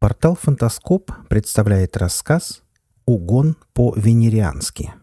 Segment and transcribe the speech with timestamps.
[0.00, 2.62] Портал «Фантаскоп» представляет рассказ
[3.04, 4.94] «Угон по-венериански».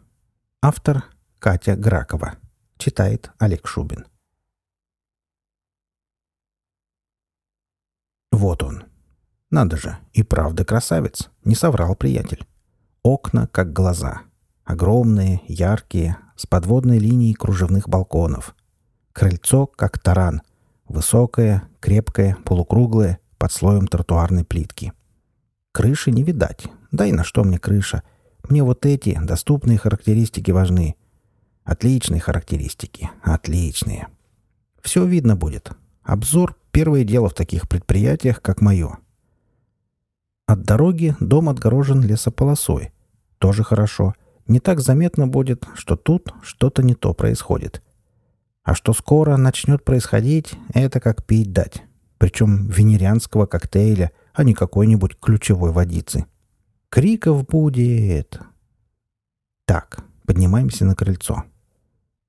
[0.60, 1.04] Автор
[1.38, 2.38] Катя Гракова.
[2.80, 4.08] Читает Олег Шубин.
[8.32, 8.86] Вот он.
[9.52, 11.30] Надо же, и правда красавец.
[11.44, 12.48] Не соврал приятель.
[13.04, 14.24] Окна, как глаза.
[14.64, 18.56] Огромные, яркие, с подводной линией кружевных балконов.
[19.14, 20.42] Крыльцо, как таран.
[20.86, 24.94] Высокое, крепкое, полукруглое, под слоем тротуарной плитки.
[25.72, 26.66] Крыши не видать.
[26.92, 28.04] Да и на что мне крыша?
[28.50, 30.96] Мне вот эти доступные характеристики важны.
[31.64, 33.10] Отличные характеристики.
[33.22, 34.08] Отличные.
[34.82, 35.72] Все видно будет.
[36.04, 38.98] Обзор— первое дело в таких предприятиях, как мое.
[40.46, 42.94] От дороги дом отгорожен лесополосой.
[43.38, 44.14] Тоже хорошо.
[44.48, 47.84] Не так заметно будет, что тут что-то не то происходит.
[48.64, 51.84] А что скоро начнет происходить, это как пить дать.
[52.18, 56.26] Причем венерианского коктейля, а не какой-нибудь ключевой водицы.
[56.90, 58.40] Криков будет.
[59.66, 61.44] Так, поднимаемся на крыльцо.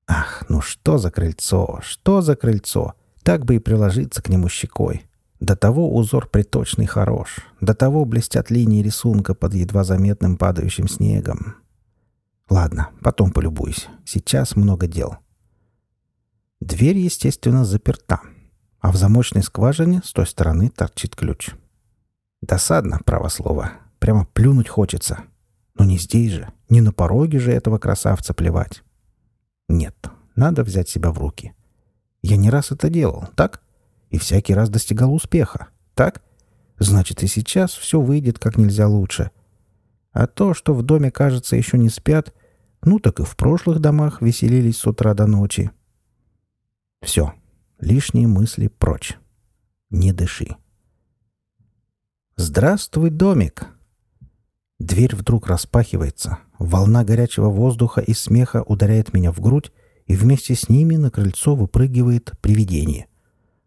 [0.06, 2.94] Ах, ну что за крыльцо, что за крыльцо?
[3.22, 5.04] Так бы и приложиться к нему щекой.
[5.38, 11.56] До того узор приточный хорош, до того блестят линии рисунка под едва заметным падающим снегом.
[12.50, 13.86] Ладно, потом полюбуюсь.
[14.04, 15.18] Сейчас много дел.
[16.60, 18.20] Дверь, естественно, заперта,
[18.80, 21.50] а в замочной скважине с той стороны торчит ключ.
[22.40, 23.72] Досадно, право слово.
[23.98, 25.24] Прямо плюнуть хочется.
[25.74, 28.82] Но не здесь же, не на пороге же этого красавца плевать.
[29.68, 29.94] Нет,
[30.36, 31.54] надо взять себя в руки.
[32.22, 33.62] Я не раз это делал, так?
[34.10, 36.22] И всякий раз достигал успеха, так?
[36.78, 39.30] Значит, и сейчас все выйдет как нельзя лучше.
[40.12, 42.32] А то, что в доме, кажется, еще не спят,
[42.82, 45.70] ну так и в прошлых домах веселились с утра до ночи.
[47.02, 47.34] Все,
[47.80, 49.16] лишние мысли прочь.
[49.90, 50.56] Не дыши.
[52.36, 53.68] «Здравствуй, домик!»
[54.78, 56.38] Дверь вдруг распахивается.
[56.58, 59.72] Волна горячего воздуха и смеха ударяет меня в грудь,
[60.06, 63.06] и вместе с ними на крыльцо выпрыгивает привидение.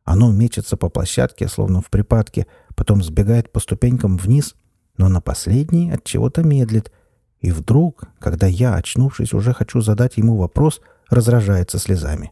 [0.03, 4.56] Оно мечется по площадке, словно в припадке, потом сбегает по ступенькам вниз,
[4.97, 6.91] но на последней от чего-то медлит.
[7.40, 12.31] И вдруг, когда я, очнувшись, уже хочу задать ему вопрос, разражается слезами.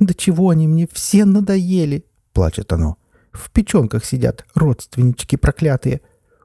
[0.00, 2.96] «Да чего они мне все надоели!»— плачет оно.
[3.32, 6.00] В печенках сидят родственнички проклятые.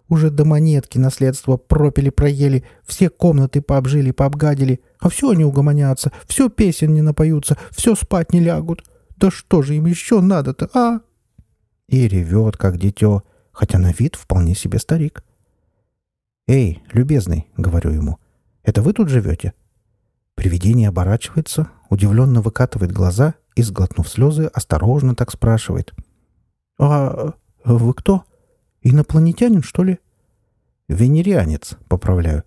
[0.09, 6.93] Уже до монетки наследство пропили-проели, все комнаты пообжили, пообгадили, а все они угомонятся, все песен
[6.93, 8.83] не напоются, все спать не лягут.
[9.17, 10.99] Да что же им еще надо-то, а?»
[11.87, 15.23] И ревет, как дитё, хотя на вид вполне себе старик.
[16.47, 18.19] «Эй, любезный»,— говорю ему,—
[18.63, 19.53] «это вы тут живете?»
[20.35, 25.93] Привидение оборачивается, удивленно выкатывает глаза и, сглотнув слезы, осторожно так спрашивает—
[26.77, 27.33] «А
[27.63, 28.25] вы кто?
[28.81, 29.99] Инопланетянин, что ли?»
[30.87, 32.43] «Венерианец»,— поправляю.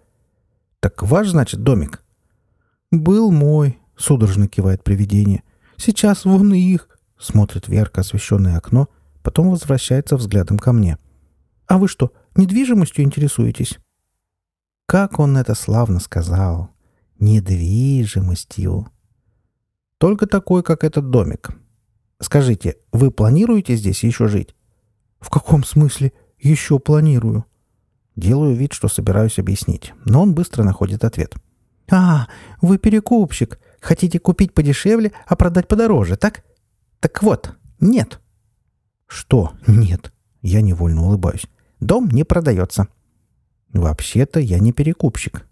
[0.80, 2.04] «Так ваш, значит, домик?»
[2.90, 5.42] «Был мой»,— судорожно кивает привидение.
[5.76, 6.88] «Сейчас вон их»,—
[7.18, 8.88] смотрит в ярко освещенное окно,
[9.22, 10.98] потом возвращается взглядом ко мне.
[11.66, 13.78] «А вы что, недвижимостью интересуетесь?»
[14.86, 16.70] Как он это славно сказал.
[17.18, 18.86] «Недвижимостью».
[19.98, 21.50] Только такой, как этот домик.
[22.20, 24.54] Скажите, вы планируете здесь еще жить?
[25.20, 27.44] В каком смысле еще планирую?
[28.16, 31.34] Делаю вид, что собираюсь объяснить, но он быстро находит ответ.
[31.90, 32.28] «А,
[32.60, 33.58] вы перекупщик.
[33.80, 36.44] Хотите купить подешевле, а продать подороже, так?
[37.00, 38.20] Так вот, нет».
[39.06, 41.46] «Что нет?» Я невольно улыбаюсь.
[41.80, 42.88] «Дом не продается».
[43.72, 45.46] «Вообще-то я не перекупщик.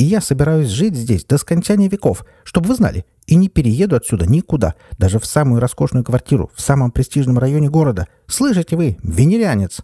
[0.00, 4.24] И я собираюсь жить здесь до скончания веков, чтобы вы знали, и не перееду отсюда
[4.24, 8.08] никуда, даже в самую роскошную квартиру, в самом престижном районе города.
[8.26, 9.82] Слышите вы, венерянец!»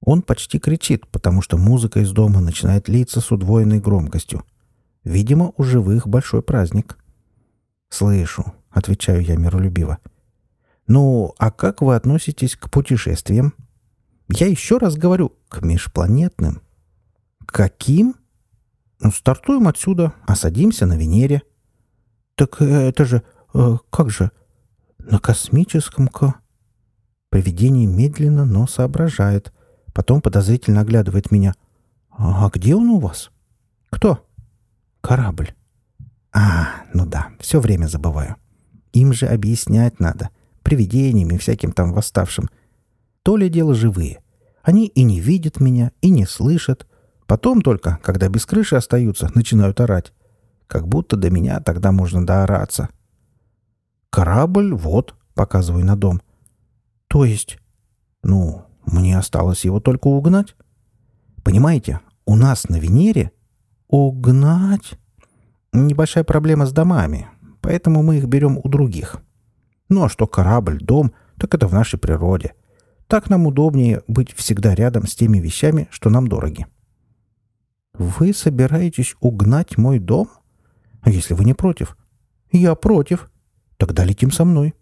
[0.00, 4.42] Он почти кричит, потому что музыка из дома начинает литься с удвоенной громкостью.
[5.04, 6.98] Видимо, у живых большой праздник.
[7.90, 9.98] «Слышу»,— отвечаю я миролюбиво.
[10.88, 13.54] «Ну, а как вы относитесь к путешествиям?»
[14.28, 16.62] «Я еще раз говорю, к межпланетным».
[17.46, 18.16] «Каким?»
[19.04, 21.42] Ну, стартуем отсюда, а садимся на Венере.
[22.36, 23.22] Так это же...
[23.52, 24.30] Э, как же?
[24.98, 26.36] На космическом-ка...
[27.28, 29.52] Привидение медленно, но соображает.
[29.92, 31.54] Потом подозрительно оглядывает меня.
[32.16, 33.30] «А где он у вас?»
[33.90, 34.24] «Кто?»
[35.00, 35.52] «Корабль».
[36.32, 38.36] «А, ну да, все время забываю.
[38.92, 40.30] Им же объяснять надо.
[40.62, 42.48] Привидениям и всяким там восставшим.
[43.22, 44.22] То ли дело живые.
[44.62, 46.86] Они и не видят меня, и не слышат,
[47.26, 50.12] Потом только, когда без крыши остаются, начинают орать.
[50.66, 52.88] Как будто до меня тогда можно доораться.
[54.10, 56.20] «Корабль, вот»,— показываю на дом.
[57.08, 57.58] «То есть?»
[58.22, 60.54] «Ну, Мне осталось его только угнать.
[61.42, 63.32] Понимаете, у нас на Венере
[63.88, 64.98] угнать
[65.72, 67.28] небольшая проблема с домами,
[67.60, 69.16] поэтому мы их берем у других.
[69.88, 72.54] Ну а что корабль, дом, так это в нашей природе.
[73.06, 76.66] Так нам удобнее быть всегда рядом с теми вещами, что нам дороги.
[77.94, 80.28] Вы собираетесь угнать мой дом?
[81.00, 81.96] А если вы не против?
[82.50, 83.30] Я против.
[83.76, 84.74] Тогда летим со мной.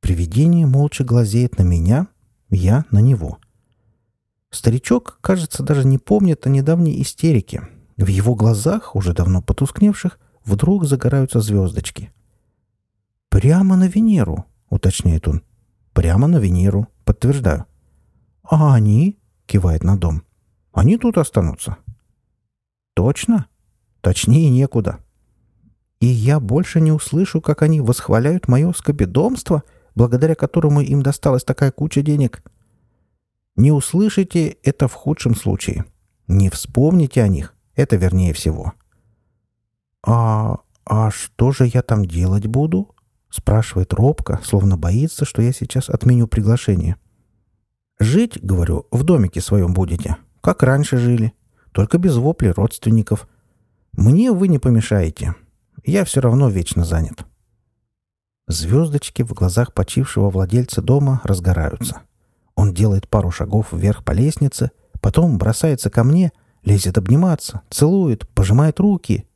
[0.00, 2.08] Привидение молча глазеет на меня,
[2.50, 3.38] я на него.
[4.50, 7.68] Старичок, кажется, даже не помнит о недавней истерике.
[7.96, 12.12] В его глазах, уже давно потускневших, вдруг загораются звездочки.
[13.28, 15.42] «Прямо на Венеру»,— уточняет он.
[15.92, 17.64] «Прямо на Венеру»,— подтверждаю.
[18.42, 20.22] «А они?»— кивает на дом.
[20.74, 21.78] «Они тут останутся».
[22.94, 23.46] «Точно?»
[24.00, 24.98] «Точнее некуда».
[26.00, 29.62] «И я больше не услышу, как они восхваляют мое скобедомство,
[29.94, 32.42] благодаря которому им досталась такая куча денег?»
[33.56, 35.86] «Не услышите— это в худшем случае.
[36.26, 38.74] Не вспомните о них— это вернее всего».
[40.06, 40.58] «А...
[40.84, 42.94] а что же я там делать буду?»—
[43.30, 46.96] спрашивает робко, словно боится, что я сейчас отменю приглашение.
[47.98, 51.32] «Жить,— говорю,— в домике своем будете, как раньше жили,
[51.72, 53.26] только без вопли родственников.
[53.92, 55.34] Мне вы не помешаете.
[55.84, 57.24] Я все равно вечно занят».
[58.46, 62.02] Звездочки в глазах почившего владельца дома разгораются.
[62.56, 64.70] Он делает пару шагов вверх по лестнице,
[65.00, 66.30] потом бросается ко мне,
[66.62, 69.26] лезет обниматься, целует, пожимает руки.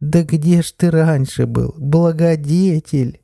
[0.00, 3.22] «Да где ж ты раньше был, благодетель?»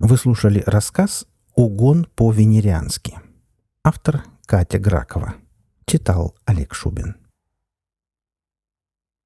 [0.00, 3.18] Вы слушали рассказ «Угон по-венериански».
[3.84, 5.34] Автор Катя Гракова.
[5.86, 7.23] Читал Олег Шубин.